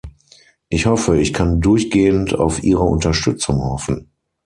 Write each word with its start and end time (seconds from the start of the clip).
Ich 0.69 0.87
hoffe, 0.87 1.19
ich 1.21 1.31
kann 1.31 1.61
durchgehend 1.61 2.33
auf 2.33 2.63
Ihre 2.63 2.81
Unterstützung 2.81 3.61
hoffen. 3.63 4.09